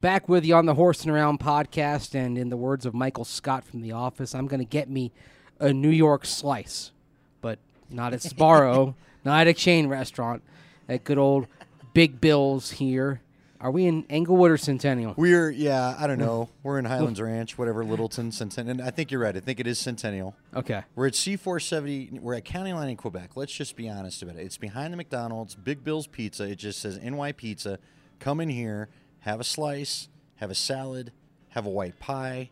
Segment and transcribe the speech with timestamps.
[0.00, 3.64] Back with you on the Horsin' Around podcast, and in the words of Michael Scott
[3.64, 5.10] from The Office, I'm going to get me
[5.58, 6.92] a New York slice,
[7.40, 7.58] but
[7.90, 10.44] not at Sbarro, not at a chain restaurant,
[10.88, 11.48] at good old
[11.94, 13.22] Big Bill's here.
[13.60, 15.14] Are we in Englewood or Centennial?
[15.16, 16.48] We're yeah, I don't know.
[16.62, 18.86] We're in Highlands Ranch, whatever, Littleton, Centennial.
[18.86, 19.36] I think you're right.
[19.36, 20.36] I think it is Centennial.
[20.54, 20.82] Okay.
[20.94, 22.20] We're at C470.
[22.20, 23.30] We're at County Line in Quebec.
[23.36, 24.42] Let's just be honest about it.
[24.42, 26.44] It's behind the McDonald's, Big Bill's Pizza.
[26.44, 27.80] It just says NY Pizza.
[28.20, 28.88] Come in here,
[29.20, 31.12] have a slice, have a salad,
[31.50, 32.50] have a white pie,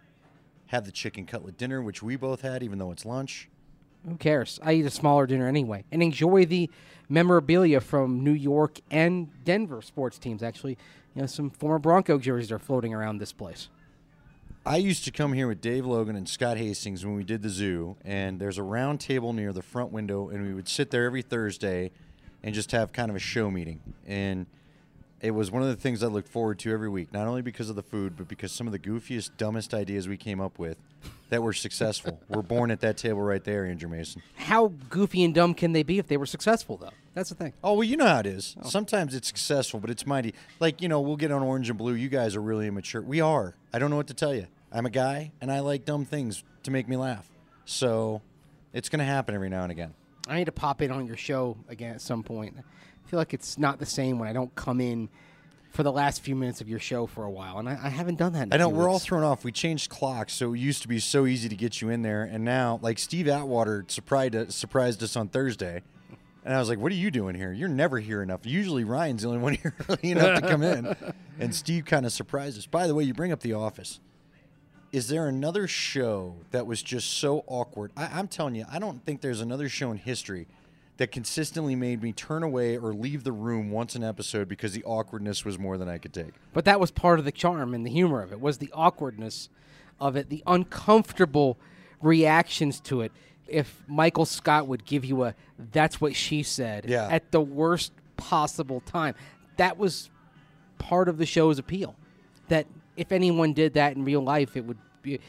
[0.66, 3.48] have the chicken cutlet dinner, which we both had, even though it's lunch.
[4.08, 4.60] Who cares?
[4.62, 6.70] I eat a smaller dinner anyway, and enjoy the
[7.08, 10.42] memorabilia from New York and Denver sports teams.
[10.42, 10.78] Actually,
[11.14, 13.68] you know, some former Bronco jerseys are floating around this place.
[14.64, 17.48] I used to come here with Dave Logan and Scott Hastings when we did the
[17.48, 21.04] zoo, and there's a round table near the front window, and we would sit there
[21.04, 21.92] every Thursday
[22.42, 23.80] and just have kind of a show meeting.
[24.06, 24.46] And
[25.20, 27.70] it was one of the things I looked forward to every week, not only because
[27.70, 30.76] of the food, but because some of the goofiest, dumbest ideas we came up with
[31.30, 34.22] that were successful were born at that table right there, Andrew Mason.
[34.36, 36.90] How goofy and dumb can they be if they were successful, though?
[37.14, 37.54] That's the thing.
[37.64, 38.56] Oh well, you know how it is.
[38.62, 38.68] Oh.
[38.68, 40.34] Sometimes it's successful, but it's mighty.
[40.60, 41.94] Like you know, we'll get on orange and blue.
[41.94, 43.00] You guys are really immature.
[43.00, 43.54] We are.
[43.72, 44.46] I don't know what to tell you.
[44.70, 47.30] I'm a guy, and I like dumb things to make me laugh.
[47.64, 48.20] So,
[48.74, 49.94] it's going to happen every now and again.
[50.28, 52.56] I need to pop in on your show again at some point.
[53.06, 55.08] I feel like it's not the same when I don't come in
[55.70, 58.16] for the last few minutes of your show for a while, and I, I haven't
[58.16, 58.42] done that.
[58.44, 59.44] In I know we're all thrown off.
[59.44, 62.24] We changed clocks, so it used to be so easy to get you in there,
[62.24, 65.82] and now like Steve Atwater surprised uh, surprised us on Thursday,
[66.44, 67.52] and I was like, "What are you doing here?
[67.52, 68.40] You're never here enough.
[68.44, 70.96] Usually Ryan's the only one here early enough to come in,"
[71.38, 72.66] and Steve kind of surprised us.
[72.66, 74.00] By the way, you bring up The Office.
[74.90, 77.92] Is there another show that was just so awkward?
[77.96, 80.48] I, I'm telling you, I don't think there's another show in history
[80.98, 84.82] that consistently made me turn away or leave the room once an episode because the
[84.84, 86.32] awkwardness was more than I could take.
[86.52, 89.48] But that was part of the charm and the humor of it was the awkwardness
[90.00, 91.58] of it, the uncomfortable
[92.00, 93.12] reactions to it.
[93.46, 95.34] If Michael Scott would give you a
[95.72, 97.06] "that's what she said" Yeah.
[97.08, 99.14] at the worst possible time,
[99.56, 100.10] that was
[100.78, 101.94] part of the show's appeal.
[102.48, 105.20] That if anyone did that in real life, it would be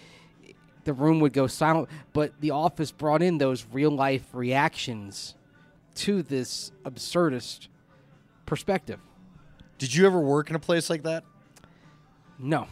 [0.85, 1.89] the room would go silent.
[2.13, 5.35] But The Office brought in those real life reactions
[5.97, 7.67] to this absurdist
[8.45, 8.99] perspective.
[9.77, 11.23] Did you ever work in a place like that?
[12.39, 12.67] No.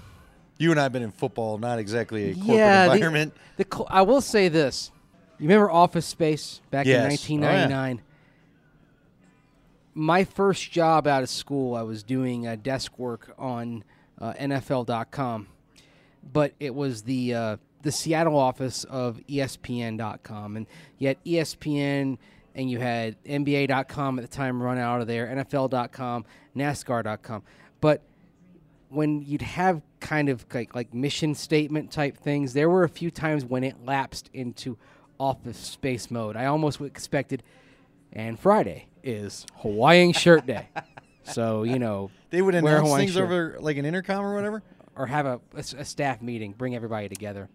[0.58, 3.34] You and I have been in football, not exactly a corporate yeah, the- environment.
[3.58, 4.92] The, I will say this.
[5.38, 7.28] You remember Office Space back Yes.
[7.30, 8.02] in 1999?
[9.94, 13.84] My first job out of school, I was doing uh, desk work on
[14.20, 15.48] uh, NFL.com,
[16.32, 22.18] but it was the uh, the Seattle office of ESPN.com, and yet ESPN
[22.56, 27.44] and you had NBA.com at the time run out of there, NFL.com, NASCAR.com,
[27.82, 28.02] but
[28.90, 33.12] when you'd have kind of like like mission statement type things, there were a few
[33.12, 34.78] times when it lapsed into
[35.20, 36.36] office space mode.
[36.38, 37.44] I almost expected,
[38.14, 40.70] and Friday is Hawaiian shirt day,
[41.24, 43.24] so you know They would a announce things shirt.
[43.24, 44.64] over like an intercom or whatever.
[44.96, 47.50] or have a staff meeting, bring everybody together.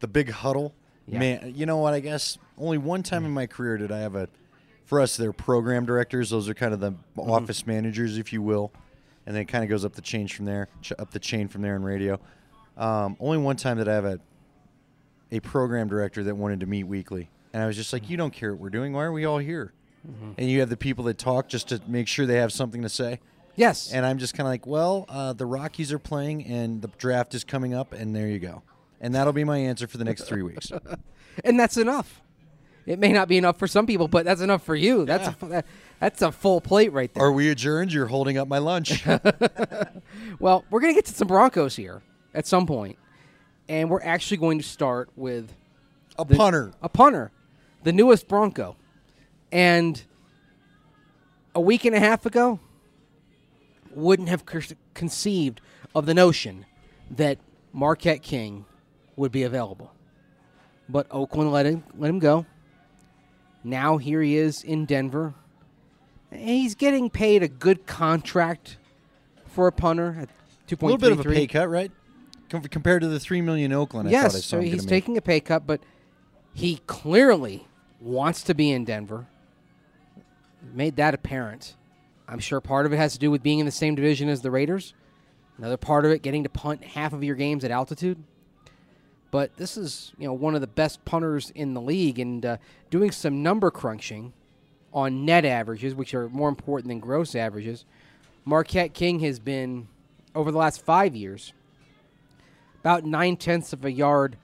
[0.00, 0.74] The big huddle.
[1.06, 1.18] Yeah.
[1.18, 1.92] Man, you know what?
[1.94, 4.28] I guess only one time in my career did I have a.
[4.86, 6.30] For us, they're program directors.
[6.30, 7.30] Those are kind of the Mm-hmm.
[7.30, 8.72] office managers, if you will,
[9.26, 11.48] and then it kind of goes up the chain from there, ch- up the chain
[11.48, 12.18] from there in radio.
[12.76, 14.20] Um, only one time that I have a
[15.32, 18.32] a program director that wanted to meet weekly, and I was just like, "You don't
[18.32, 18.92] care what we're doing.
[18.92, 19.72] Why are we all here?"
[20.08, 20.32] Mm-hmm.
[20.38, 22.88] And you have the people that talk just to make sure they have something to
[22.90, 23.20] say.
[23.56, 26.88] Yes, And I'm just kind of like, well, uh, the Rockies are playing and the
[26.98, 28.62] draft is coming up, and there you go.
[29.00, 30.72] And that'll be my answer for the next three weeks.
[31.44, 32.20] and that's enough.
[32.86, 35.04] It may not be enough for some people, but that's enough for you.
[35.04, 35.66] That's a that,
[36.00, 37.24] that's a full plate right there.
[37.24, 37.92] Are we adjourned?
[37.92, 39.04] You're holding up my lunch.
[40.40, 42.02] Well, we're going to get to some Broncos here
[42.34, 42.96] at some point.
[42.96, 42.98] point,
[43.68, 45.52] and we're actually going to start with
[46.18, 46.72] A the- punter.
[46.82, 47.30] a punter,
[47.84, 48.76] the newest Bronco,
[49.52, 50.02] and
[51.54, 52.58] a week and a half ago,
[53.92, 54.44] wouldn't have
[54.92, 55.60] conceived
[55.94, 56.66] of the notion
[57.10, 57.38] that
[57.72, 58.64] Marquette King
[59.16, 59.92] would be available,
[60.88, 62.46] but Oakland let him let him go.
[63.62, 65.34] Now here he is in Denver.
[66.32, 68.76] He's getting paid a good contract
[69.46, 70.28] for a punter at
[70.66, 71.90] two A little bit of a pay cut, right?
[72.50, 74.08] Com- compared to the three million Oakland.
[74.08, 75.80] I thought I Yes, saw so he's taking a pay cut, but
[76.52, 77.66] he clearly
[78.00, 79.26] wants to be in Denver.
[80.72, 81.76] Made that apparent.
[82.26, 84.40] I'm sure part of it has to do with being in the same division as
[84.40, 84.94] the Raiders.
[85.58, 88.22] Another part of it getting to punt half of your games at altitude.
[89.34, 92.56] But this is, you know, one of the best punters in the league, and uh,
[92.88, 94.32] doing some number crunching
[94.92, 97.84] on net averages, which are more important than gross averages.
[98.44, 99.88] Marquette King has been
[100.36, 101.52] over the last five years,
[102.78, 104.36] about nine tenths of a yard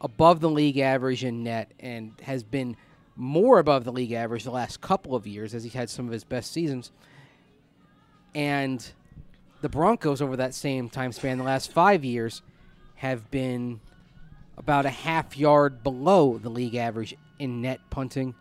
[0.00, 2.76] above the league average in net, and has been
[3.16, 6.12] more above the league average the last couple of years as he had some of
[6.12, 6.92] his best seasons.
[8.32, 8.92] And
[9.60, 12.42] the Broncos over that same time span, the last five years,
[12.94, 13.80] have been
[14.60, 18.34] about a half yard below the league average in net punting,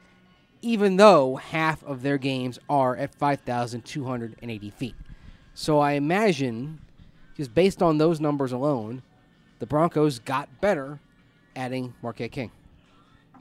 [0.61, 4.95] even though half of their games are at 5,280 feet.
[5.53, 6.81] So I imagine,
[7.37, 9.01] just based on those numbers alone,
[9.59, 10.99] the Broncos got better
[11.55, 12.51] adding Marquette King.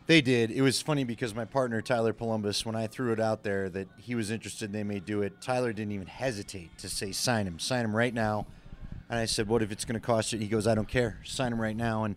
[0.06, 0.52] They did.
[0.52, 3.88] It was funny because my partner Tyler Polumbus, when I threw it out there that
[3.98, 7.58] he was interested they may do it, Tyler didn't even hesitate to say sign him,
[7.58, 8.46] sign him right now.
[9.10, 11.18] And I said, "What if it's going to cost you?" He goes, "I don't care.
[11.24, 12.16] Sign him right now." And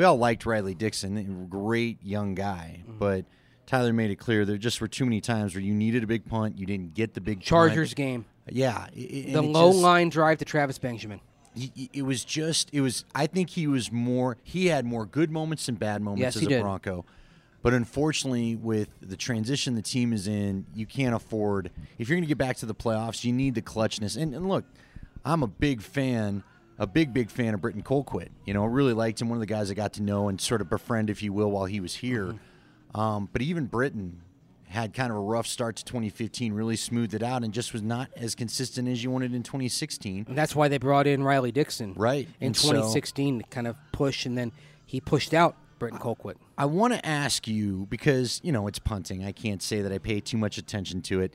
[0.00, 2.98] we all liked Riley Dixon, great young guy, Mm-hmm.
[2.98, 3.26] but
[3.66, 6.24] Tyler made it clear there just were too many times where you needed a big
[6.24, 7.96] punt, you didn't get the big Chargers punt.
[7.96, 11.20] game, Yeah, i- i- the low just- line drive to Travis Benjamin.
[11.92, 15.68] it was just it was i think he was more he had more good moments
[15.68, 16.62] and bad moments Yes, as a did.
[16.62, 17.04] bronco
[17.60, 22.22] but unfortunately with the transition the team is in you can't afford if you're going
[22.22, 24.64] to get back to the playoffs you need the clutchness and, and look
[25.24, 26.44] i'm a big fan
[26.80, 28.30] a big big fan of Britton Colquitt.
[28.46, 29.28] You know, really liked him.
[29.28, 31.50] One of the guys I got to know and sort of befriend, if you will,
[31.50, 32.24] while he was here.
[32.24, 33.00] Mm-hmm.
[33.00, 34.22] Um, but even Britton
[34.66, 36.52] had kind of a rough start to 2015.
[36.54, 40.24] Really smoothed it out and just was not as consistent as you wanted in 2016.
[40.26, 43.66] And that's why they brought in Riley Dixon Right, in and so- 2016 to kind
[43.66, 44.50] of push, and then
[44.86, 46.36] he pushed out Britton Colquitt.
[46.56, 49.24] I want to ask you because you know it's punting.
[49.24, 51.34] I can't say that I pay too much attention to it.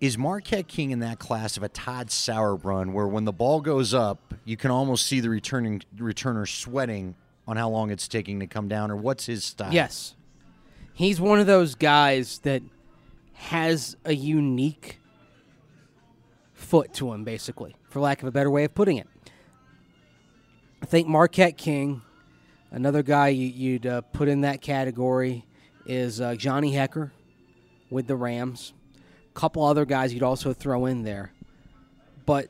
[0.00, 3.92] Is Marquette King in that class of a Todd Sauerbrun, where when the ball goes
[3.92, 7.16] up, you can almost see the returning returner sweating
[7.48, 9.72] on how long it's taking to come down, or what's his style?
[9.72, 10.14] Yes.
[10.92, 12.62] He's one of those guys that
[13.34, 15.00] has a unique
[16.54, 19.08] foot to him, basically, for lack of a better way of putting it.
[20.80, 22.02] I think Marquette King,
[22.70, 25.44] another guy you, you'd uh, put in that category,
[25.86, 27.10] is uh, Johnny Hekker
[27.90, 28.74] with the Rams.
[29.38, 31.30] Couple other guys you'd also throw in there.
[32.26, 32.48] But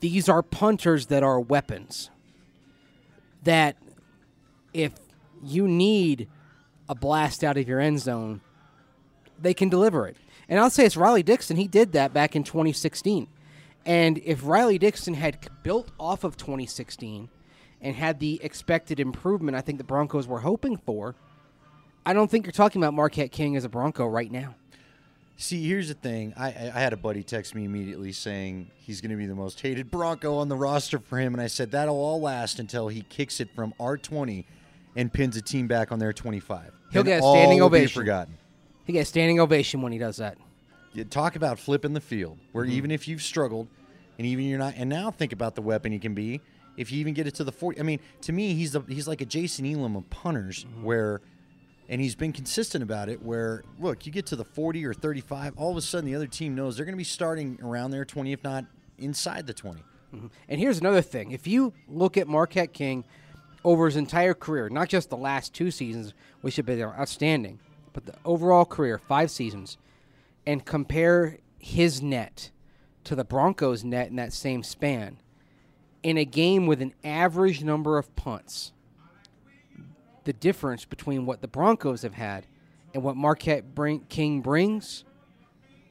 [0.00, 2.10] these are punters that are weapons.
[3.44, 3.78] That
[4.74, 4.92] if
[5.42, 6.28] you need
[6.90, 8.42] a blast out of your end zone,
[9.40, 10.18] they can deliver it.
[10.46, 11.56] And I'll say it's Riley Dixon.
[11.56, 13.28] He did that back in 2016.
[13.86, 17.30] And if Riley Dixon had built off of 2016
[17.80, 21.14] and had the expected improvement I think the Broncos were hoping for,
[22.04, 24.54] I don't think you're talking about Marquette King as a Bronco right now.
[25.38, 26.32] See, here's the thing.
[26.36, 29.60] I, I had a buddy text me immediately saying he's going to be the most
[29.60, 33.02] hated Bronco on the roster for him, and I said that'll all last until he
[33.02, 34.46] kicks it from our 20
[34.96, 36.72] and pins a team back on their 25.
[36.90, 38.00] He'll Then get a standing ovation.
[38.00, 38.38] forgotten.
[38.84, 40.38] He gets standing ovation when he does that.
[40.94, 42.72] You talk about flipping the field, where Mm-hmm.
[42.72, 43.68] even if you've struggled,
[44.18, 46.40] and even you're not, and now think about the weapon he can be.
[46.78, 49.06] If you even get it to the 40, I mean, to me, he's the, he's
[49.06, 50.82] like a Jason Elam of punters, Mm-hmm.
[50.84, 51.20] where,
[51.88, 53.22] and he's been consistent about it.
[53.22, 56.26] Where look, you get to the 40 or 35, all of a sudden the other
[56.26, 58.64] team knows they're going to be starting around their 20, if not
[58.98, 59.82] inside the 20.
[60.14, 60.26] Mm-hmm.
[60.48, 61.32] And here's another thing.
[61.32, 63.04] If you look at Marquette King
[63.64, 67.58] over his entire career, not just the last two seasons, which have been outstanding,
[67.92, 69.78] but the overall career, five seasons,
[70.46, 72.50] and compare his net
[73.04, 75.18] to the Broncos' net in that same span,
[76.02, 78.72] in a game with an average number of punts,
[80.26, 82.46] the difference between what the Broncos have had
[82.92, 85.04] and what Marquette bring, King brings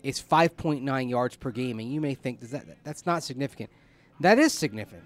[0.04, 1.80] is 5.9 yards per game.
[1.80, 3.70] And you may think does that that's not significant.
[4.20, 5.06] That is significant.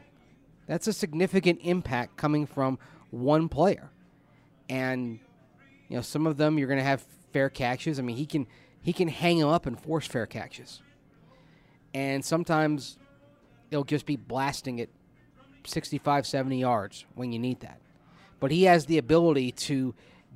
[0.68, 2.80] That's a significant impact coming from
[3.12, 3.92] one player.
[4.68, 5.20] And
[5.88, 8.00] you know, some of them you're going to have fair catches.
[8.00, 8.48] I mean, he can
[8.82, 10.82] he can hang them up and force fair catches.
[11.94, 12.98] And sometimes
[13.70, 14.90] it'll just be blasting it
[15.66, 17.80] 65, 70 yards when you need that.
[18.40, 19.94] But he has the ability to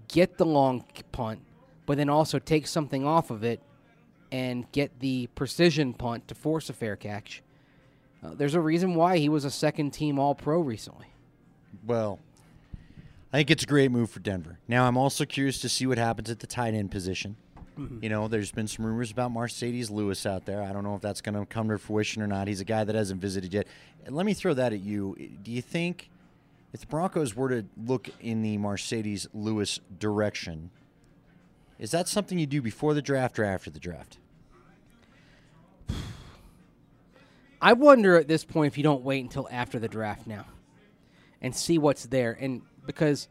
[0.08, 1.42] get the long punt,
[1.86, 3.62] but then also take something off of it
[4.32, 7.44] and get the precision punt to force a fair catch.
[8.24, 11.08] Uh, there's a reason why he was a second team All Pro recently.
[11.86, 12.20] Well,
[13.32, 14.60] I think it's a great move for Denver.
[14.68, 17.36] Now, I'm also curious to see what happens at the tight end position.
[18.02, 20.62] You know, there's been some rumors about Marcedes Lewis out there.
[20.62, 22.48] I don't know if that's going to come to fruition or not.
[22.48, 23.66] He's a guy that hasn't visited yet.
[24.08, 25.16] Let me throw that at you.
[25.42, 26.12] Do you think
[26.74, 30.72] if the Broncos were to look in the Marcedes Lewis direction,
[31.78, 34.18] is that something you do before the draft or after the draft?
[37.62, 40.46] I wonder at this point if you don't wait until after the draft now
[41.42, 42.36] and see what's there.
[42.40, 43.28] And because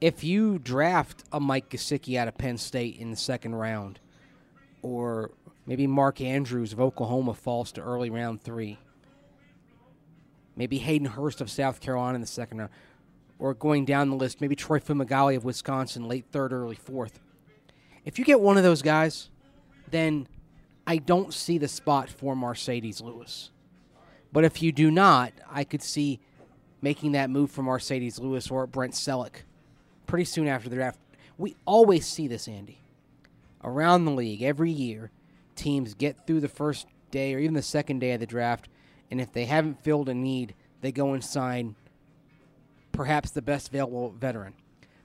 [0.00, 4.00] if you draft a Mike Gesicki out of Penn State in the second round,
[4.82, 5.30] or
[5.64, 8.78] maybe Mark Andrews of Oklahoma falls to early round three,
[10.56, 12.70] maybe Hayden Hurst of South Carolina in the second round,
[13.38, 17.20] or going down the list, maybe Troy Fumagalli of Wisconsin, late third, early fourth.
[18.04, 19.30] If you get one of those guys,
[19.90, 20.26] then
[20.86, 23.50] I don't see the spot for Marcedes Lewis.
[24.32, 26.20] But if you do not, I could see
[26.80, 29.42] making that move for Marcedes Lewis or Brent Celek
[30.06, 30.98] pretty soon after the draft.
[31.38, 32.78] We always see this, Andy.
[33.64, 35.10] Around the league, every year,
[35.56, 38.68] teams get through the first day or even the second day of the draft,
[39.10, 41.74] and if they haven't filled a need, they go and sign
[42.92, 44.54] perhaps the best available veteran.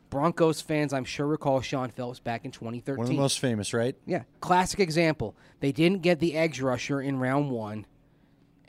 [0.09, 2.97] Broncos fans, I'm sure, recall Shaun Phillips back in 2013.
[2.97, 3.95] One of the most famous, right?
[4.05, 5.35] Yeah, classic example.
[5.61, 7.85] They didn't get the edge rusher in round one,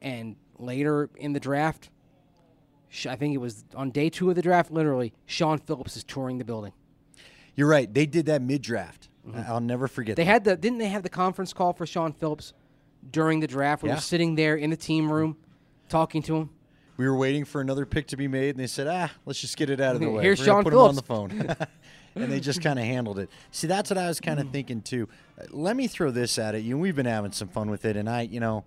[0.00, 1.90] and later in the draft,
[3.08, 4.70] I think it was on day two of the draft.
[4.70, 6.72] Literally, Shaun Phillips is touring the building.
[7.56, 7.92] You're right.
[7.92, 9.08] They did that mid draft.
[9.46, 10.12] I'll never forget.
[10.12, 10.20] Mm-hmm.
[10.20, 10.30] They that.
[10.30, 12.52] had the didn't they have the conference call for Shaun Phillips
[13.10, 13.82] during the draft?
[13.82, 13.96] We Yeah.
[13.96, 15.36] were sitting there in the team room,
[15.88, 16.50] talking to him.
[16.98, 19.56] we were waiting for another pick to be made, and they said, "Ah, let's just
[19.56, 21.30] get it out of the way." Here's We're Shaun put him on the phone,
[22.14, 23.30] and they just kind of handled it.
[23.50, 25.08] See, that's what I was kind of thinking too.
[25.50, 26.60] Let me throw this at it.
[26.60, 28.64] You, and we've been having some fun with it, and I, you know,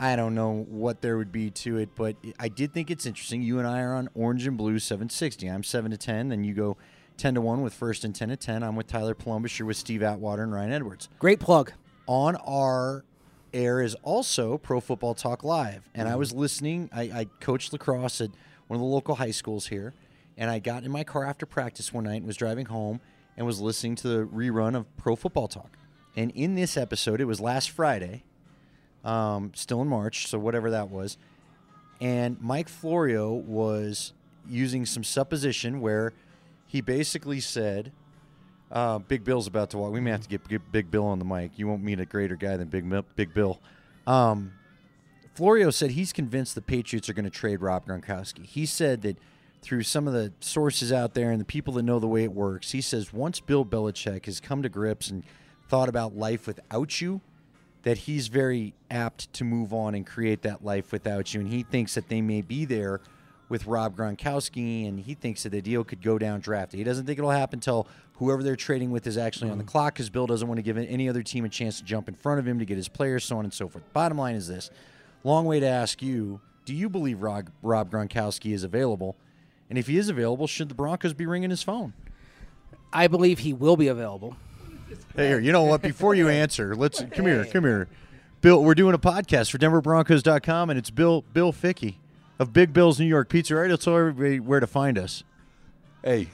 [0.00, 3.42] I don't know what there would be to it, but I did think it's interesting.
[3.42, 5.46] You and I are on orange and blue 760.
[5.48, 6.76] I'm seven to ten, then you go
[7.18, 8.62] ten to one with first and ten to ten.
[8.62, 9.58] I'm with Tyler Polumbus.
[9.58, 11.72] You're with Steve Atwater and Ryan Edwards Great plug.
[12.06, 13.04] on our
[13.52, 15.88] air is also Pro Football Talk Live.
[15.94, 16.90] And I was listening.
[16.92, 18.30] I, I coached lacrosse at
[18.66, 19.94] one of the local high schools here.
[20.36, 23.00] And I got in my car after practice one night and was driving home
[23.36, 25.76] and was listening to the rerun of Pro Football Talk.
[26.16, 28.24] And in this episode, it was last Friday,
[29.04, 31.16] um, still in March, so whatever that was.
[32.00, 34.12] And Mike Florio was
[34.48, 36.12] using some supposition where
[36.66, 37.92] he basically said,
[38.72, 39.92] uh, Big Bill's about to walk.
[39.92, 41.52] We may have to get, get Big Bill on the mic.
[41.56, 43.60] You won't meet a greater guy than Big Big Bill.
[44.06, 44.52] Um,
[45.34, 48.44] Florio said he's convinced the Patriots are going to trade Rob Gronkowski.
[48.44, 49.18] He said that
[49.60, 52.32] through some of the sources out there and the people that know the way it
[52.32, 55.22] works, he says once Bill Belichick has come to grips and
[55.68, 57.20] thought about life without you,
[57.82, 61.40] that he's very apt to move on and create that life without you.
[61.40, 63.00] And he thinks that they may be there
[63.52, 66.78] with Rob Gronkowski, and he thinks that the deal could go down drafted.
[66.78, 69.68] He doesn't think it'll happen until whoever they're trading with is actually on the mm.
[69.68, 72.14] clock, because Bill doesn't want to give any other team a chance to jump in
[72.14, 73.84] front of him to get his players, so on and so forth.
[73.92, 74.70] Bottom line is this
[75.22, 79.16] long way to ask you do you believe Rob, Rob Gronkowski is available?
[79.68, 81.92] And if he is available, should the Broncos be ringing his phone?
[82.90, 84.34] I believe he will be available.
[85.14, 85.82] Hey, here, you know what?
[85.82, 87.88] Before you answer, let's come here, come here.
[88.40, 91.98] Bill, we're doing a podcast for DenverBroncos.com, and it's Bill Bill Fickey
[92.38, 93.54] of Big Bill's New York Pizza.
[93.54, 95.22] Right, he'll tell everybody where to find us.
[96.04, 96.28] Hey,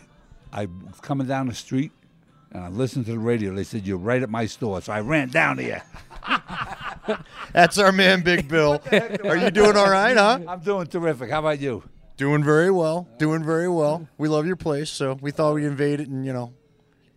[0.53, 1.93] I was coming down the street
[2.53, 3.55] and I listened to the radio.
[3.55, 5.83] They said you're right at my store, so I ran down here.
[7.53, 8.81] That's our man, Big Bill.
[9.25, 10.41] Are you doing all right, huh?
[10.47, 11.31] I'm doing terrific.
[11.31, 11.83] How about you?
[12.17, 13.07] Doing very well.
[13.19, 14.09] Doing very well.
[14.19, 16.53] We love your place, so we thought we'd invade it, and you know,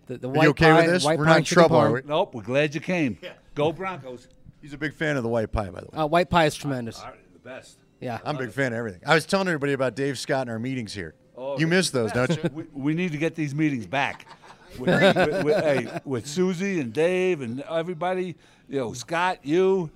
[0.05, 1.03] The, the are white you okay pie, with this?
[1.03, 2.01] White We're pie not in chicken trouble, are we?
[2.05, 3.17] Nope, we're glad you came.
[3.55, 4.27] Go Broncos.
[4.61, 6.03] He's a big fan of the white pie, by the way.
[6.03, 6.99] Uh, white pie is tremendous.
[6.99, 7.79] All right, the best.
[8.01, 8.19] Yeah.
[8.25, 9.01] I'm a big fan of everything.
[9.05, 11.13] I was telling everybody about Dave Scott and our meetings here.
[11.37, 12.49] Oh, you missed those, don't you?
[12.51, 14.25] We, we need to get these meetings back.
[14.79, 18.37] With, with, with, hey, with Susie and Dave and everybody,
[18.69, 19.91] you know, Scott, you,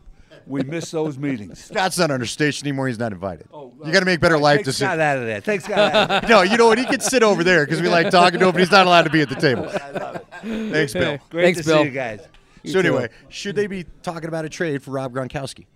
[0.46, 1.64] we miss those meetings.
[1.64, 2.90] Scott's not on our station anymore.
[2.90, 3.48] He's not invited.
[3.54, 4.90] Oh, you got to make better uh, life Take decisions.
[4.90, 5.40] Scott out of there.
[5.40, 6.30] Take Scott out of there.
[6.30, 6.78] No, you know what?
[6.78, 9.04] He can sit over there because we like talking to him, but he's not allowed
[9.04, 9.70] to be at the table.
[9.70, 10.26] I love it.
[10.74, 11.20] Thanks, Bill.
[11.30, 11.78] Great Thanks, to Bill.
[11.78, 12.28] see you guys.
[12.66, 15.68] So anyway, should they be talking about a trade for Rob Gronkowski?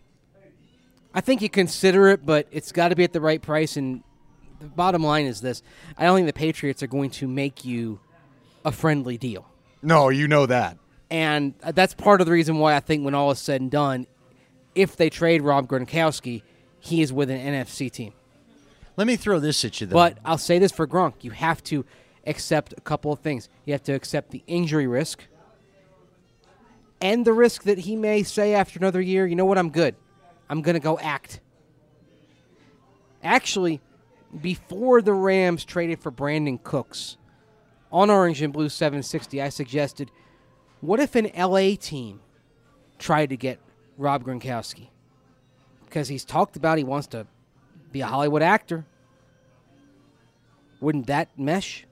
[1.14, 3.78] I think you consider it, but it's got to be at the right price.
[3.78, 4.04] And
[4.60, 5.64] the bottom line is this:
[5.98, 8.00] I don't think the Patriots are going to make you
[8.66, 9.48] a friendly deal,
[9.82, 10.78] No, you know that.
[11.10, 14.06] and that's part of the reason why I think when all is said and done,
[14.76, 16.44] if they trade Rob Gronkowski,
[16.80, 18.12] he is with an NFC team.
[18.98, 19.94] Let me throw this at you, though.
[19.94, 21.86] But I'll say this for Gronk: you have to
[22.28, 23.50] accept a couple of things.
[23.66, 25.24] You have to accept the injury risk.
[27.02, 29.96] And the risk that he may say after another year, you know what, I'm good.
[30.50, 31.42] I'm going to go act.
[33.24, 33.82] Actually,
[34.42, 37.18] before the Rams traded for Brandin Cooks
[37.92, 40.12] on Orange and Blue 760, I suggested
[40.82, 42.22] what if an LA team
[42.98, 43.60] tried to get
[43.98, 44.88] Rob Gronkowski?
[45.86, 47.28] Because he's talked about he wants to
[47.92, 48.86] be a Hollywood actor.
[50.80, 51.86] Wouldn't that mesh?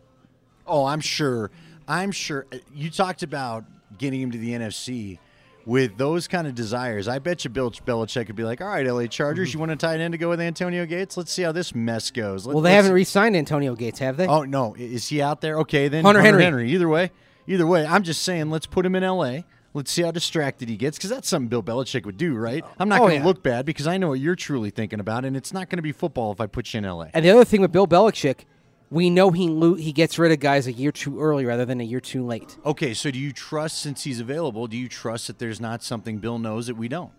[0.67, 1.49] oh, I'm sure.
[1.87, 2.45] I'm sure.
[2.51, 3.65] Uh, you talked about
[3.97, 5.19] getting him to the NFC
[5.67, 7.07] with those kind of desires.
[7.09, 9.57] I bet you Bill Belichick could be like, "All right, LA Chargers, mm-hmm.
[9.57, 11.17] you want a tight end to go with Antonio Gates?
[11.17, 14.25] Let's see how this mess goes." Let- Well, they haven't re-signed Antonio Gates, have they?
[14.25, 15.59] Oh no, is he out there?
[15.59, 16.71] Okay, then Hunter Henry.
[16.71, 17.11] Either way,
[17.47, 19.43] either way, I'm just saying, let's put him in L.A.
[19.73, 22.63] Let's see how distracted he gets, because that's something Bill Belichick would do, right?
[22.65, 22.71] Oh.
[22.79, 23.25] I'm not Oh, going to yeah.
[23.25, 25.83] look bad because I know what you're truly thinking about, and it's not going to
[25.83, 27.07] be football if I put you in LA.
[27.13, 28.45] And the other thing with Bill Belichick,
[28.89, 31.81] we know he lo- he gets rid of guys a year too early rather than
[31.81, 32.57] a year too late.
[32.65, 36.19] Okay, so do you trust, since he's available, do you trust that there's not something
[36.19, 37.11] Bill knows that we don't?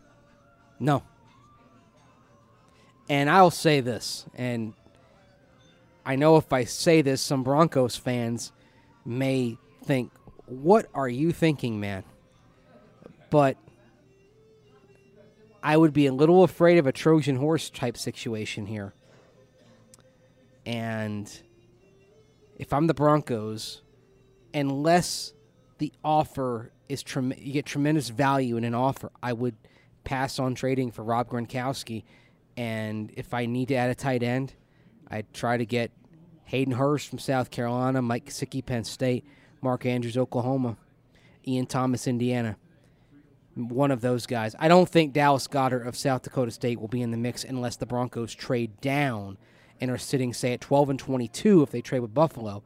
[0.80, 1.02] No.
[3.08, 4.74] And I'll say this, and
[6.04, 8.52] I know if I say this, some Broncos fans
[9.04, 10.10] may think,
[10.46, 12.04] What are you thinking, man?
[13.30, 13.56] But
[15.62, 18.94] I would be a little afraid of a Trojan horse type situation here.
[20.64, 21.30] And
[22.58, 23.82] if I'm the Broncos,
[24.52, 25.32] unless
[25.78, 29.56] the offer is trem- you get tremendous value in an offer, I would
[30.04, 32.04] pass on trading for Rob Gronkowski.
[32.56, 34.54] And if I need to add a tight end,
[35.08, 35.92] I'd try to get
[36.46, 39.24] Hayden Hurst from South Carolina, Mike Gesicki, Penn State,
[39.60, 40.76] Mark Andrews, Oklahoma,
[41.46, 42.56] Ian Thomas, Indiana.
[43.54, 44.54] One of those guys.
[44.58, 47.76] I don't think Dallas Goedert of South Dakota State will be in the mix unless
[47.76, 49.36] the Broncos trade down
[49.80, 52.62] and are sitting, say, at 12 and 22 if they trade with Buffalo.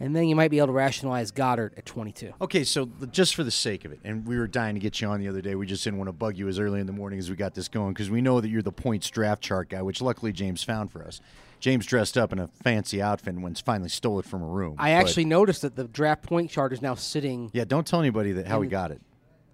[0.00, 2.32] And then you might be able to rationalize Goedert at 22.
[2.40, 5.06] Okay, so just for the sake of it, and we were dying to get you
[5.06, 5.54] on the other day.
[5.54, 7.54] We just didn't want to bug you as early in the morning as we got
[7.54, 10.64] this going because we know that you're the points draft chart guy, which luckily James
[10.64, 11.20] found for us.
[11.60, 14.74] James dressed up in a fancy outfit and once finally stole it from a room.
[14.78, 17.50] I actually noticed that the draft point chart is now sitting.
[17.54, 19.00] yeah, don't tell anybody that how he got it.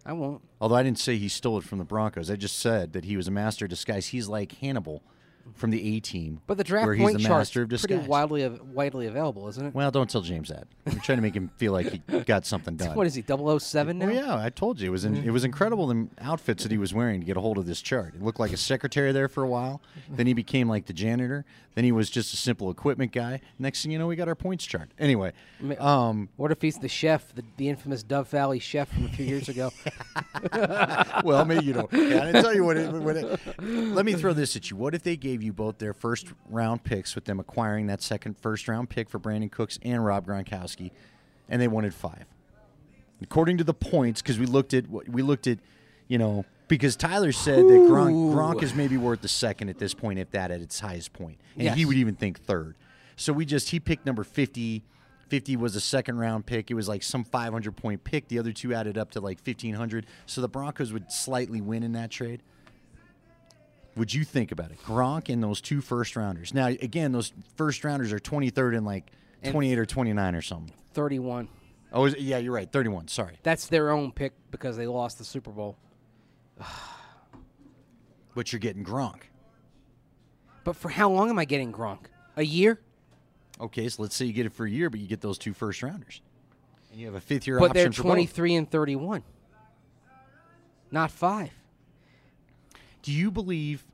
[0.04, 0.42] I won't.
[0.60, 3.16] Although I didn't say he stole it from the Broncos, I just said that he
[3.16, 4.08] was a master disguise.
[4.08, 5.02] He's like Hannibal
[5.54, 7.98] from the A team, But the draft where point he's the chart master of disguise.
[7.98, 9.74] pretty widely av- widely available, isn't it?
[9.74, 10.66] Well, don't tell James that.
[10.86, 12.96] I'm trying to make him feel like he got something done.
[12.96, 13.22] What is he?
[13.22, 14.06] 007 now?
[14.06, 16.78] Oh yeah, I told you it was in, it was incredible the outfits that he
[16.78, 18.14] was wearing to get a hold of this chart.
[18.14, 19.80] It looked like a secretary there for a while.
[20.08, 21.44] Then he became like the janitor.
[21.74, 23.40] Then he was just a simple equipment guy.
[23.58, 24.90] Next thing you know, we got our points chart.
[24.98, 25.32] Anyway,
[25.78, 29.24] um, What if he's the chef, the, the infamous Dove Valley chef from a few
[29.24, 29.70] years ago?
[31.24, 31.88] well, maybe you know.
[31.92, 32.76] Yeah, I tell you what.
[32.76, 34.76] It, what it, let me throw this at you.
[34.76, 38.36] What if they gave you both their first round picks with them acquiring that second
[38.38, 40.90] first round pick for Brandin Cooks and Rob Gronkowski,
[41.48, 42.24] and they wanted five?
[43.22, 45.58] According to the points, because we looked at what- we looked at,
[46.08, 49.92] you know, because Tyler said that Gronk, Gronk is maybe worth the second at this
[49.92, 52.76] point, if that at its highest point, and he would even think third.
[53.16, 54.82] So we just he picked number fifty.
[55.28, 56.72] 50 was a second round pick.
[56.72, 58.26] It was like some 500 point pick.
[58.26, 60.04] The other two added up to like 1500.
[60.26, 62.42] So the Broncos would slightly win in that trade.
[63.96, 64.78] Would you think about it?
[64.84, 66.54] Gronk and those two first rounders.
[66.54, 69.10] Now, again, those first rounders are 23rd and like
[69.44, 70.72] 28 or 29 or something.
[70.94, 71.48] 31.
[71.92, 72.70] Oh, it- yeah, you're right.
[72.70, 73.08] 31.
[73.08, 73.36] Sorry.
[73.42, 75.76] That's their own pick because they lost the Super Bowl.
[78.34, 79.22] But you're getting Gronk.
[80.62, 82.06] But for how long am I getting Gronk?
[82.36, 82.80] A year?
[83.60, 85.52] Okay, so let's say you get it for a year, but you get those two
[85.52, 86.22] first rounders.
[86.92, 88.12] And you have a fifth year But option they're for both.
[88.12, 89.22] 23 and 31.
[90.92, 91.50] Not five.
[93.02, 93.84] Do you believe?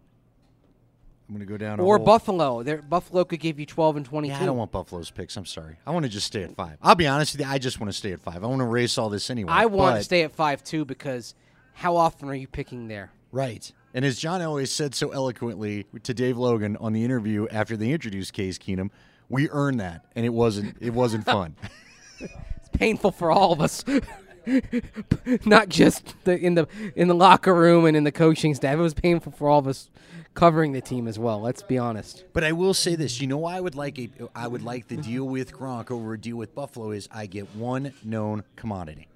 [1.29, 1.81] I'm going to go down.
[1.81, 2.62] Or Buffalo.
[2.62, 4.33] They're, Buffalo could give you 12 and 22.
[4.33, 5.37] Yeah, I don't want Buffalo's picks.
[5.37, 5.77] I'm sorry.
[5.85, 6.79] I want to just stay at five.
[6.81, 7.51] I'll be honest with you.
[7.51, 8.45] I just want to stay at five.
[8.45, 9.51] I want to race all this anyway.
[9.53, 11.35] I want but- to stay at 5 too because
[11.75, 13.11] how often are you picking there?
[13.33, 13.71] Right.
[13.92, 17.90] And as John always said so eloquently to Dave Logan on the interview after they
[17.90, 18.90] introduced Case Keenum,
[19.29, 20.77] we earned that, and it wasn't.
[20.81, 21.57] It wasn't fun.
[22.21, 23.85] It's painful for all of us.
[25.45, 28.75] Not just the, in the in the locker room and in the coaching staff.
[28.75, 29.91] It was painful for all of us
[30.35, 31.41] covering the team as well.
[31.41, 32.25] Let's be honest.
[32.33, 34.97] but I will say this: you know, I would like a, I would like the
[34.97, 39.09] deal with Gronk over a deal with Buffalo is I get one known commodity.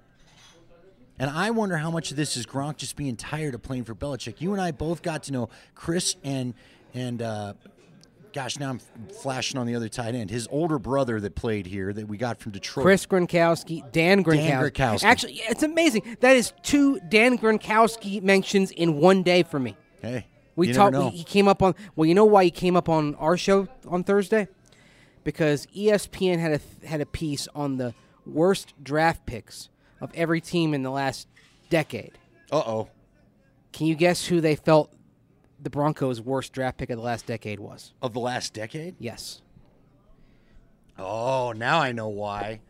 [1.19, 3.95] And I wonder how much of this is Gronk just being tired of playing for
[3.95, 4.41] Belichick.
[4.41, 6.55] You and I both got to know Chris and
[6.95, 7.53] and uh,
[8.33, 8.81] gosh, now I'm
[9.23, 10.31] flashing on the other tight end.
[10.31, 12.85] His older brother that played here that we got from Detroit.
[12.85, 14.73] Chris Gronkowski, Dan Gronkowski.
[14.73, 15.05] Gronkowski.
[15.05, 16.17] Actually, it's amazing.
[16.21, 19.77] That is two Dan Gronkowski mentions in one day for me.
[20.01, 20.97] Hey, We talked.
[21.15, 21.75] He came up on.
[21.97, 24.49] Well, you know why he came up on our show on Thursday?
[25.25, 27.95] Because ESPN had a had a piece on the
[28.27, 29.69] worst draft picks
[30.01, 31.29] of every team in the last
[31.69, 32.13] decade.
[32.51, 32.89] Uh oh.
[33.73, 34.93] Can you guess who they felt
[35.63, 37.93] the Broncos' worst draft pick of the last decade was?
[38.03, 38.95] Of the last decade?
[38.99, 39.43] Yes.
[40.99, 42.61] Oh, now I know why.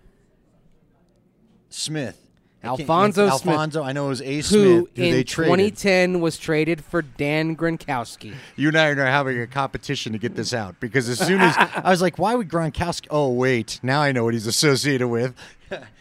[1.68, 2.26] Smith.
[2.62, 3.54] Alfonso Smith.
[3.54, 3.82] Alfonso.
[3.82, 4.36] I know it was A.
[4.36, 4.62] Who Smith.
[4.62, 8.34] Who in they 2010 was traded for Dan Gronkowski.
[8.56, 11.56] You and I are having a competition to get this out because as soon as
[11.58, 15.34] I was like, "Why would Gronkowski?" Oh, wait, now I know what he's associated with.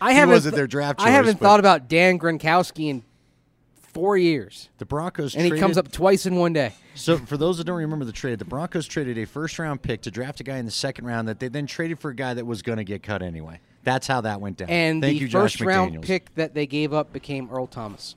[0.02, 1.08] I he haven't wasn't th- their draft choice.
[1.08, 3.04] I haven't but- thought about Dan Gronkowski in
[3.93, 6.73] Four years, The Broncos and he comes up twice in one day.
[6.93, 10.02] So, for those that don't remember the trade, the Broncos traded a first round pick
[10.02, 12.36] to draft a guy in the second round that they then traded for a guy
[12.36, 13.60] that was going to get cut anyway.
[13.84, 14.69] That's how that went down.
[14.69, 18.15] And Thank the you, Josh first round pick that they gave up became Earl Thomas.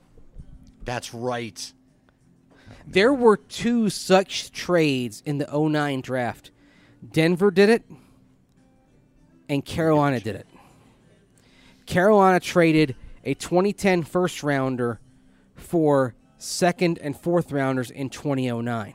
[0.85, 1.73] That's right.
[2.85, 6.51] There were two such trades in the 09 draft.
[7.11, 7.83] Denver did it,
[9.49, 10.47] and Carolina did it.
[11.85, 14.99] Carolina traded a 2010 first rounder
[15.63, 18.93] for second and fourth rounders in 2009.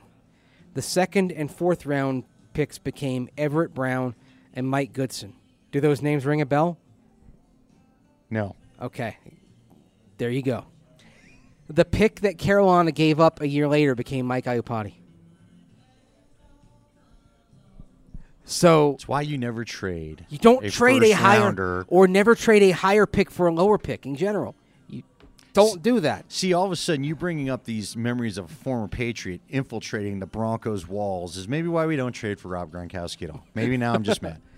[0.74, 4.14] The second and fourth round picks became Everett Brown
[4.54, 5.34] and Mike Goodson.
[5.72, 6.78] Do those names ring a bell?
[8.30, 8.54] No.
[8.80, 9.16] Okay.
[10.18, 10.66] There you go.
[11.68, 14.94] The pick that Carolina gave up a year later became Mike Iupati.
[18.44, 20.24] So It's why you never trade.
[20.30, 21.84] you don't a trade a higher rounder.
[21.88, 24.54] or never trade a higher pick for a lower pick in general.
[25.58, 26.30] Don't do that.
[26.30, 30.20] See, all of a sudden, you bringing up these memories of a former Patriot infiltrating
[30.20, 33.44] the Broncos' walls is maybe why we don't trade for Rob Gronkowski at all.
[33.54, 34.40] Maybe now I'm just mad.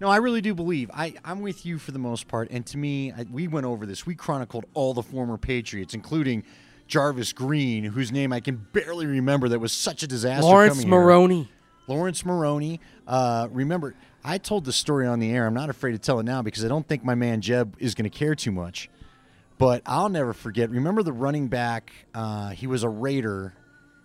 [0.00, 2.48] No, I really do believe I, I'm with you for the most part.
[2.50, 4.06] And to me, I, we went over this.
[4.06, 6.42] We chronicled all the former Patriots, including
[6.86, 9.50] Jarvis Green, whose name I can barely remember.
[9.50, 10.46] That was such a disaster.
[10.46, 10.98] Laurence coming here.
[10.98, 11.50] Maroney.
[11.86, 12.80] Laurence Maroney.
[13.06, 15.46] Uh, remember, I told the story on the air.
[15.46, 17.94] I'm not afraid to tell it now because I don't think my man Jeb is
[17.94, 18.88] going to care too much.
[19.60, 20.70] But I'll never forget.
[20.70, 21.92] Remember the running back?
[22.14, 23.52] Uh, he was a Raider,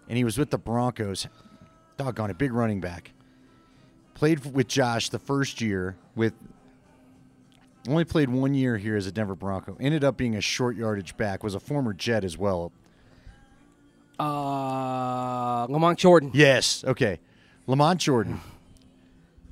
[0.09, 1.27] and he was with the Broncos.
[1.95, 3.13] Doggone it, big running back.
[4.15, 5.95] Played with Josh the first year.
[6.13, 6.33] With
[7.87, 9.77] only played one year here as a Denver Bronco.
[9.79, 11.41] Ended up being a short yardage back.
[11.41, 12.73] Was a former Jet as well.
[14.19, 16.31] Uh, Lamont Jordan.
[16.33, 16.83] Yes.
[16.83, 17.21] Okay.
[17.65, 18.41] Lamont Jordan.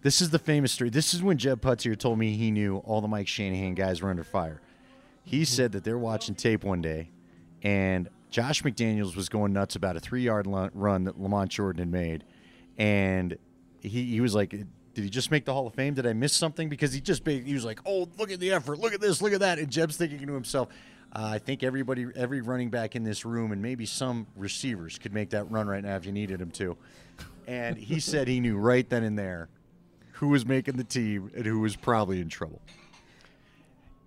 [0.02, 0.89] This is the famous story.
[0.89, 4.10] This is when Jeb Putzier told me he knew all the Mike Shanahan guys were
[4.10, 4.60] under fire.
[5.24, 7.10] He said that they're watching tape one day,
[7.62, 12.24] and Josh McDaniels was going nuts about a three-yard run that Lamont Jordan had made,
[12.78, 13.38] and
[13.82, 15.94] he he was like, "Did he just make the Hall of Fame?
[15.94, 18.80] Did I miss something?" Because he just he was like, "Oh, look at the effort!
[18.80, 19.22] Look at this!
[19.22, 20.70] Look at that!" And Jeb's thinking to himself.
[21.16, 25.14] Uh, I think everybody, every running back in this room, and maybe some receivers could
[25.14, 26.76] make that run right now if you needed him to.
[27.46, 29.50] And he said he knew right then and there
[30.14, 32.62] who was making the team and who was probably in trouble.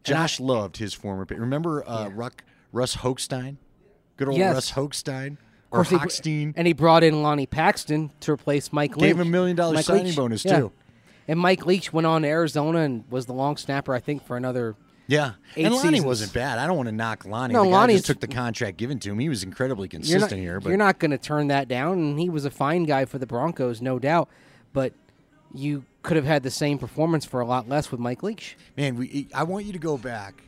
[0.07, 1.27] Josh loved his former.
[1.29, 3.57] Remember uh, Ruck, Russ Hochstein?
[4.16, 4.55] Good old Yes.
[4.55, 5.38] Russ Hochstein Of
[5.71, 6.55] or course, he- Hochstein.
[6.57, 9.09] and he brought in Lonnie Paxton to replace Mike Leach.
[9.11, 10.59] Gave him a million dollar Mike signing Leach, bonus, yeah.
[10.61, 10.73] too.
[11.29, 14.37] And Mike Leach went on to Arizona and was the long snapper, I think, for
[14.37, 14.77] another.
[15.09, 16.05] Yeah, and Lonnie seasons.
[16.05, 16.59] wasn't bad.
[16.59, 17.55] I don't want to knock Lonnie.
[17.55, 19.19] No, the guy Lonnie's- just took the contract given to him.
[19.21, 21.99] He was incredibly consistent not, here, but you're not going to turn that down.
[21.99, 24.29] And he was a fine guy for the Broncos, no doubt.
[24.73, 24.95] But
[25.55, 28.57] you could have had the same performance for a lot less with Mike Leach.
[28.77, 30.42] Man, we I want you to go back.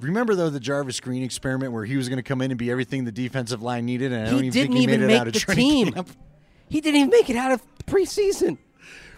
[0.00, 2.70] Remember though the Jarvis Green experiment where he was going to come in and be
[2.70, 5.14] everything the defensive line needed, and I don't he even didn't think he even made
[5.14, 5.92] it out of the training team.
[5.92, 6.10] camp.
[6.68, 8.58] He didn't even make it out of preseason.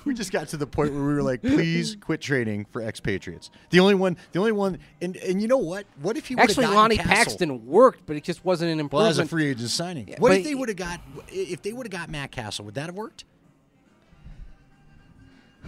[0.05, 3.53] We just got to the point where we were like, please quit trading for expatriates.
[3.71, 5.87] The only one, the only one, and and you know what?
[6.01, 7.15] What if he Actually, Lonnie Cassel?
[7.15, 9.03] Paxton worked, but it just wasn't an improvement.
[9.05, 10.09] Well, as a free agent signing.
[10.09, 11.01] Yeah, what if they would have got?
[11.29, 13.27] If they would have got Matt Cassel, would that have worked?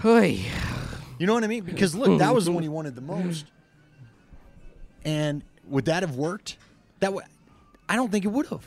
[0.03, 0.45] Hey,
[1.19, 1.65] You know what I mean?
[1.65, 3.27] Because look, that was the one he wanted the hmm.
[3.27, 3.47] most.
[5.05, 6.57] And would that have worked?
[7.01, 7.25] That would.
[7.89, 8.65] I don't think it would have.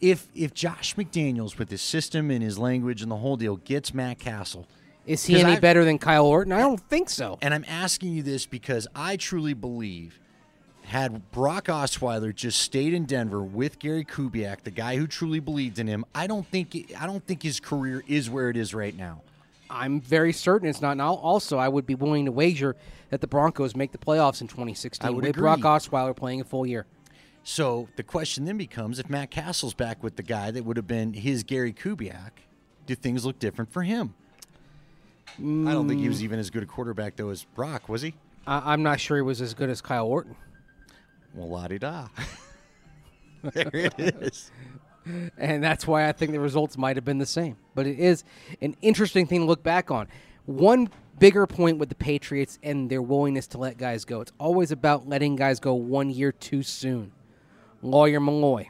[0.00, 3.92] If if Josh McDaniels with his system and his language and the whole deal gets
[3.92, 4.66] Matt Cassel,
[5.06, 6.52] is he any I've- better than Kyle Orton?
[6.52, 7.38] I don't think so.
[7.42, 10.20] and I'm asking you this because I truly believe
[10.88, 15.78] had Brock Osweiler just stayed in Denver with Gary Kubiak, the guy who truly believed
[15.78, 18.96] in him, I don't think I don't think his career is where it is right
[18.96, 19.20] now.
[19.70, 20.96] I'm very certain it's not.
[20.96, 22.76] Now, also, I would be willing to wager
[23.10, 25.42] that the Broncos make the playoffs in 2016 I would with agree.
[25.42, 26.86] Brock Osweiler playing a full year.
[27.44, 30.86] So the question then becomes: If Matt Cassel's back with the guy that would have
[30.86, 32.30] been his Gary Kubiak,
[32.86, 34.14] do things look different for him?
[35.38, 36.24] I don't think he was mm.
[36.24, 38.14] even as good a quarterback though as Brock, was he?
[38.46, 40.34] I, I'm not sure he was as good as Kyle Orton.
[41.34, 42.08] Well, la di da.
[43.42, 44.50] there it is.
[45.36, 47.56] And that's why I think the results might have been the same.
[47.74, 48.24] But it is
[48.60, 50.08] an interesting thing to look back on.
[50.46, 54.20] One bigger point with the Patriots and their willingness to let guys go.
[54.20, 57.12] It's always about letting guys go one year too soon.
[57.82, 58.68] Lawyer Milloy,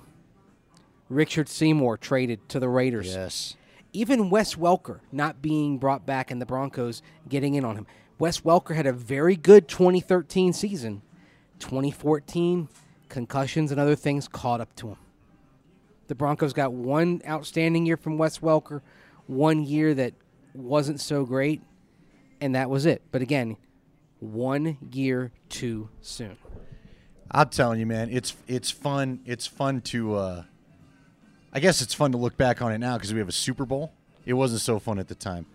[1.09, 3.15] Richard Seymour traded to the Raiders.
[3.15, 3.57] Yes.
[3.93, 7.87] Even Wes Welker not being brought back and the Broncos getting in on him.
[8.19, 11.03] Wes Welker had a very good 2013 season.
[11.59, 12.69] 2014,
[13.09, 14.97] concussions and other things caught up to him.
[16.09, 18.81] The Broncos got one outstanding year from Wes Welker,
[19.27, 20.15] one year that
[20.55, 21.63] wasn't so great,
[22.41, 23.03] and that was it.
[23.13, 23.57] But again,
[24.19, 26.37] one year too soon.
[27.31, 29.21] I'm telling you, man, it's it's fun.
[29.27, 30.15] It's fun to.
[30.15, 30.43] Uh,
[31.53, 33.67] I guess it's fun to look back on it now because we have a Super
[33.67, 33.93] Bowl.
[34.25, 35.47] It wasn't so fun at the time.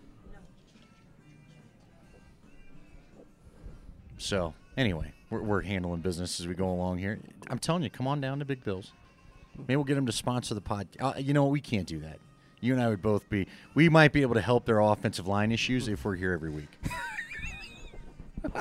[4.18, 7.20] So anyway, we're, we're handling business as we go along here.
[7.48, 8.92] I'm telling you, come on down to Big Bills.
[9.58, 10.88] Maybe we'll get them to sponsor the pod.
[10.98, 11.52] Uh, you know what?
[11.52, 12.18] We can't do that.
[12.60, 13.46] You and I would both be.
[13.74, 16.70] We might be able to help their offensive line issues if we're here every week.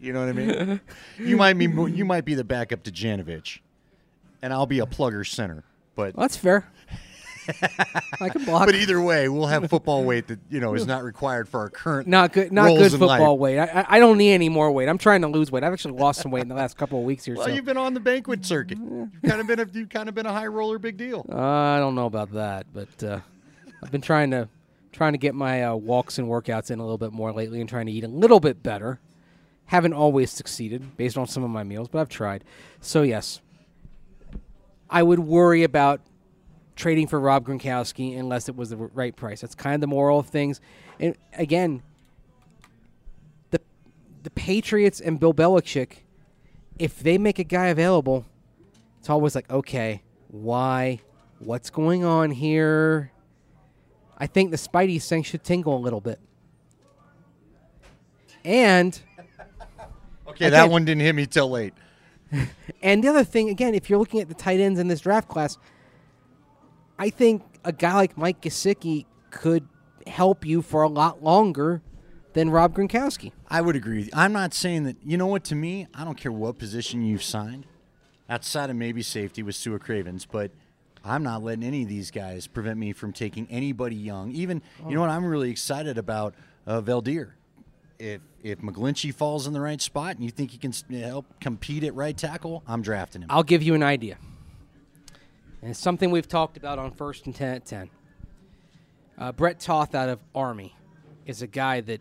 [0.00, 0.80] you know what I mean?
[1.18, 3.58] You might be you might be the backup to Janovich,
[4.42, 5.64] and I'll be a plugger center.
[5.94, 6.70] But Well, that's fair.
[8.20, 8.66] I can block.
[8.66, 11.70] but either way, we'll have football weight that you know is not required for our
[11.70, 12.52] current not good.
[12.52, 13.38] Not good football life.
[13.38, 13.58] weight.
[13.58, 14.88] I, I- I don't need any more weight.
[14.88, 15.64] I'm trying to lose weight.
[15.64, 17.36] I've actually lost some weight in the last couple of weeks here.
[17.36, 18.78] Well, so you've been on the banquet circuit.
[18.78, 21.24] You've kind of been a you've kind of been a high roller, big deal.
[21.30, 23.20] Uh, I don't know about that, but uh,
[23.82, 24.48] I've been trying to
[24.92, 27.68] trying to get my uh, walks and workouts in a little bit more lately, and
[27.68, 28.98] trying to eat a little bit better.
[29.66, 32.44] Haven't always succeeded based on some of my meals, but I've tried.
[32.80, 33.40] So yes,
[34.88, 36.00] I would worry about
[36.76, 39.40] trading for Rob Gronkowski unless it was the right price.
[39.40, 40.60] That's kind of the moral of things.
[41.00, 41.82] And again,
[43.50, 43.60] the
[44.22, 46.02] the Patriots and Bill Belichick,
[46.78, 48.26] if they make a guy available,
[49.00, 51.00] it's always like, okay, why?
[51.38, 53.10] What's going on here?
[54.16, 56.18] I think the Spidey sense should tingle a little bit.
[58.44, 58.98] And
[60.28, 61.72] Okay, that one didn't hit me till late.
[62.82, 65.28] and the other thing, again, if you're looking at the tight ends in this draft
[65.28, 65.56] class,
[66.98, 69.68] I think a guy like Mike Gesicki could
[70.06, 71.82] help you for a lot longer
[72.32, 73.32] than Rob Gronkowski.
[73.48, 73.98] I would agree.
[73.98, 74.12] with you.
[74.14, 74.96] I'm not saying that.
[75.04, 75.44] You know what?
[75.44, 77.66] To me, I don't care what position you've signed,
[78.28, 80.50] outside of maybe safety with Su'a Cravens, but
[81.04, 84.32] I'm not letting any of these guys prevent me from taking anybody young.
[84.32, 85.10] Even you know what?
[85.10, 86.34] I'm really excited about
[86.66, 87.32] uh, Veldheer.
[87.98, 91.84] If if McGlinchey falls in the right spot and you think he can help compete
[91.84, 93.28] at right tackle, I'm drafting him.
[93.30, 94.18] I'll give you an idea.
[95.66, 97.90] And it's something we've talked about on First and 10 at 10.
[99.18, 100.76] Uh, Brett Toth out of Army
[101.26, 102.00] is a guy that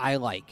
[0.00, 0.50] I like.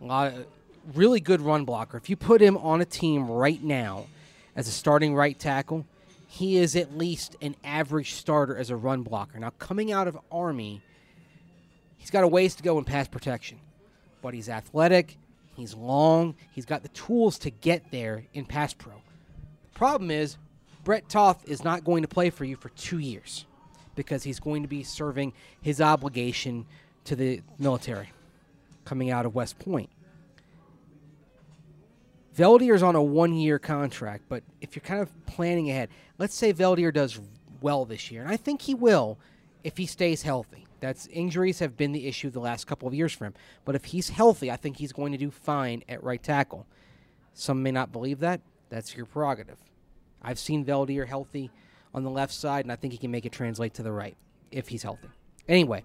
[0.00, 0.46] A lot of,
[0.94, 1.96] really good run blocker.
[1.96, 4.06] If you put him on a team right now
[4.54, 5.84] as a starting right tackle,
[6.28, 9.40] he is at least an average starter as a run blocker.
[9.40, 10.80] Now, coming out of Army,
[11.96, 13.58] he's got a ways to go in pass protection,
[14.22, 15.18] but he's athletic,
[15.56, 18.92] he's long, he's got the tools to get there in pass pro.
[18.92, 20.36] The problem is,
[20.84, 23.46] Brett Toth is not going to play for you for two years
[23.94, 26.66] because he's going to be serving his obligation
[27.04, 28.10] to the military
[28.84, 29.90] coming out of West Point.
[32.36, 36.52] Veldheer's on a one year contract, but if you're kind of planning ahead, let's say
[36.52, 37.20] Veldheer does
[37.60, 39.18] well this year, and I think he will
[39.62, 40.66] if he stays healthy.
[40.80, 43.34] That's injuries have been the issue the last couple of years for him.
[43.64, 46.66] But if he's healthy, I think he's going to do fine at right tackle.
[47.34, 48.40] Some may not believe that.
[48.68, 49.58] That's your prerogative.
[50.22, 51.50] I've seen Veldheer healthy
[51.94, 54.16] on the left side, and I think he can make it translate to the right
[54.50, 55.08] if he's healthy.
[55.48, 55.84] Anyway,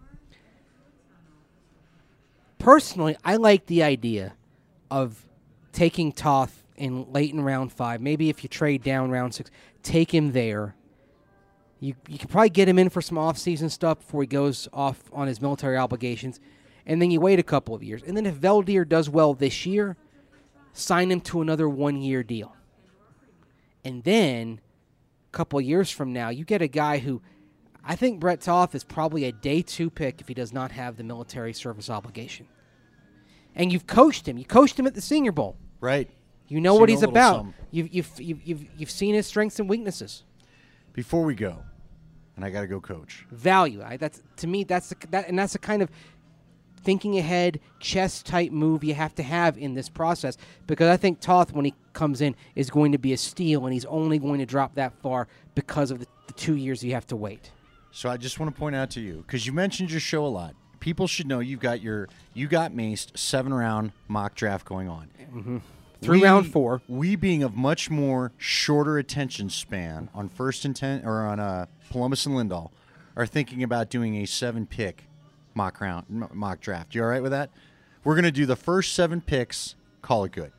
[2.60, 4.36] personally, I like the idea
[4.91, 5.28] of
[5.73, 8.02] taking Toth in late in round five.
[8.02, 9.50] Maybe if you trade down round six,
[9.84, 10.76] take him there.
[11.80, 15.04] You you can probably get him in for some off-season stuff before he goes off
[15.13, 16.39] on his military obligations,
[16.86, 18.02] and then you wait a couple of years.
[18.04, 19.95] And then if Veldheer does well this year,
[20.73, 22.56] sign him to another one-year deal.
[23.83, 24.59] And then
[25.31, 27.21] a couple years from now, you get a guy who
[27.83, 30.97] I think Brett Toth is probably a day two pick if he does not have
[30.97, 32.47] the military service obligation.
[33.55, 34.37] And you've coached him.
[34.37, 35.57] You coached him at the Senior Bowl.
[35.79, 36.09] Right.
[36.47, 37.35] You know So what he's know a little about.
[37.37, 37.53] something.
[37.71, 40.23] You've, you've, you've, you've, you've seen his strengths and weaknesses.
[40.93, 41.63] Before we go,
[42.35, 43.25] and I got to go coach.
[43.31, 43.81] Value.
[43.83, 44.63] I, that's to me.
[44.63, 45.89] That's the, that, and that's the kind of
[46.83, 50.37] thinking ahead, chess type move you have to have in this process.
[50.67, 53.73] Because I think Toth, when he comes in, is going to be a steal, and
[53.73, 57.07] he's only going to drop that far because of the, the two years you have
[57.07, 57.51] to wait.
[57.91, 60.27] So I just want to point out to you because you mentioned your show a
[60.27, 60.55] lot.
[60.79, 65.62] People should know you've got your you got maced seven round mock draft going on.
[66.01, 66.83] Through round four.
[66.88, 71.65] We being of much more shorter attention span on first and ten or on uh,
[71.89, 72.69] Polumbus and Lindahl
[73.15, 75.05] are thinking about doing a seven pick
[75.55, 76.93] mock round mock draft.
[76.93, 77.49] You all right with that?
[78.03, 79.73] We're gonna do the first seven picks.
[80.03, 80.51] Call it good.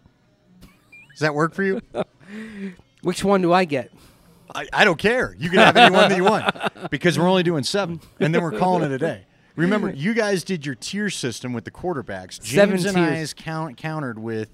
[1.18, 1.82] Does that work for you?
[3.02, 3.90] Which one do I get?
[4.54, 5.34] I, I don't care.
[5.36, 8.40] You can have any one that you want because we're only doing seven, and then
[8.40, 9.26] we're calling it a day.
[9.56, 12.40] Remember, you guys did your tier system with the quarterbacks.
[12.44, 13.34] Seven James and tiers.
[13.36, 14.48] I count, countered with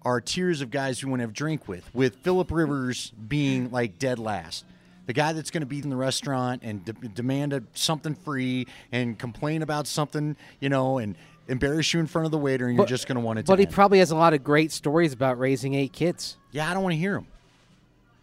[0.00, 1.94] our tiers of guys we want to have drink with.
[1.94, 4.64] With Philip Rivers being like dead last,
[5.04, 8.66] the guy that's going to be in the restaurant and de- demand a, something free
[8.92, 11.16] and complain about something, you know, and
[11.48, 13.52] embarrass you in front of the waiter, and you're just going to want it to
[13.52, 13.74] But he end.
[13.74, 16.36] probably has a lot of great stories about raising eight kids.
[16.52, 17.26] yeah, I don't want to hear them.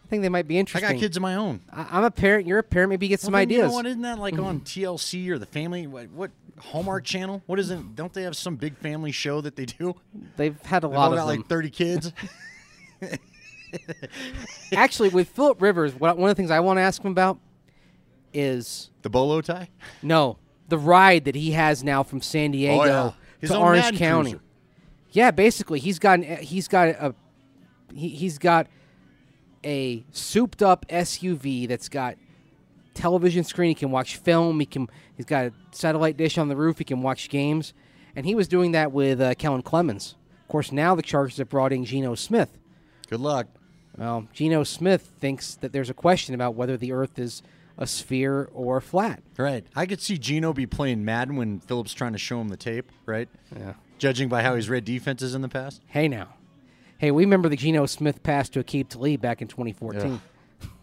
[0.04, 0.88] I think they might be interesting.
[0.88, 1.60] I got kids of my own.
[1.72, 2.46] I- I'm a parent.
[2.46, 2.90] You're a parent.
[2.90, 3.62] Maybe get some Well, ideas.
[3.62, 3.86] You know what?
[3.86, 5.88] Isn't that like on TLC or the Family?
[5.88, 7.42] What, what Hallmark Channel?
[7.46, 7.96] What is it?
[7.96, 9.96] Don't they have some big family show that they do?
[10.36, 11.36] They've had a They've lot of got them.
[11.38, 12.12] like 30 kids.
[14.72, 17.38] Actually, with Philip Rivers, what, one of the things I want to ask him about
[18.32, 19.68] is the bolo tie.
[20.02, 23.12] no the ride that he has now from San Diego Oh, yeah.
[23.40, 24.30] His to Orange Madden County.
[24.32, 24.44] cruiser.
[25.12, 27.14] Yeah, basically, he's got an, he's got a
[27.94, 28.66] he, he's got
[29.64, 32.16] a souped up SUV that's got
[32.94, 33.70] television screen.
[33.70, 34.60] He can watch film.
[34.60, 36.78] He can he's got a satellite dish on the roof.
[36.78, 37.72] He can watch games,
[38.14, 40.16] and he was doing that with uh, Kellen Clemens.
[40.42, 42.56] Of course, now the Chargers have brought in Geno Smith.
[43.08, 43.46] Good luck.
[43.96, 47.42] Well, Geno Smith thinks that there's a question about whether the Earth is
[47.78, 49.22] a sphere or flat.
[49.36, 49.64] Right.
[49.74, 52.90] I could see Geno be playing Madden when Phillips trying to show him the tape.
[53.04, 53.28] Right.
[53.56, 53.74] Yeah.
[53.98, 55.82] Judging by how he's read defenses in the past.
[55.86, 56.28] Hey now,
[56.98, 60.00] hey, we remember the Geno Smith pass to Aqib Talib back in 2014.
[60.12, 60.20] Ugh.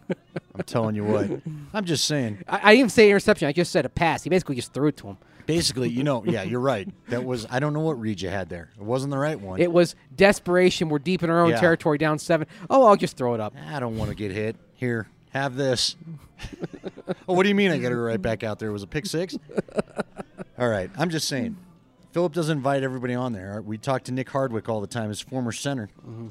[0.54, 1.30] I'm telling you what.
[1.72, 2.44] I'm just saying.
[2.46, 3.48] I, I didn't even say interception.
[3.48, 4.22] I just said a pass.
[4.22, 5.16] He basically just threw it to him.
[5.46, 6.88] Basically, you know, yeah, you're right.
[7.08, 8.70] That was I don't know what read you had there.
[8.76, 9.60] It wasn't the right one.
[9.60, 10.88] It was desperation.
[10.88, 11.60] We're deep in our own Yeah.
[11.60, 12.46] territory, down seven.
[12.70, 13.54] Oh, I'll just throw it up.
[13.68, 14.56] I don't want to get hit.
[14.74, 15.96] Here, have this.
[17.28, 18.70] oh, what do you mean I got to go right back out there?
[18.70, 19.36] It was a pick six?
[20.58, 20.90] all right.
[20.96, 21.56] I'm just saying.
[22.12, 23.60] Philip doesn't invite everybody on there.
[23.60, 25.88] We talk to Nick Hardwick all the time, his former center.
[26.00, 26.28] Mm-hmm.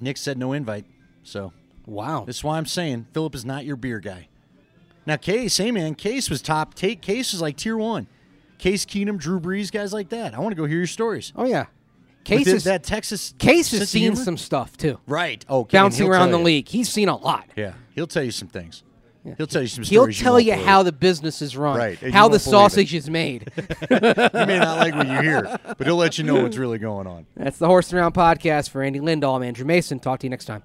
[0.00, 0.84] Nick said no invite.
[1.22, 1.52] So
[1.86, 2.24] Wow.
[2.26, 4.28] this is why I'm saying Philip is not your beer guy.
[5.06, 6.74] Now, Case, hey man, Case was top.
[6.74, 8.06] Take Case was like tier one.
[8.58, 10.34] Case Keenum, Drew Brees, guys like that.
[10.34, 11.32] I want to go hear your stories.
[11.34, 11.66] Oh yeah.
[12.24, 14.16] Case is that Texas Case has seen humor?
[14.16, 15.00] some stuff too.
[15.06, 15.44] right.
[15.50, 16.44] Okay, Bouncing around the you.
[16.44, 16.68] league.
[16.68, 17.46] He's seen a lot.
[17.56, 18.82] Yeah, he'll tell you some things.
[19.36, 20.18] He'll tell you some He'll stories.
[20.20, 20.66] tell you believe.
[20.66, 23.52] how the business is run, Right, and you how the won't believe sausage is made.
[23.90, 27.06] You may not like what you hear, but he'll let you know what's really going
[27.06, 27.26] on.
[27.36, 29.36] That's the Horsin' Around podcast for Andy Lindahl.
[29.36, 30.00] I'm Andrew Mason.
[30.00, 30.64] Talk to you next time.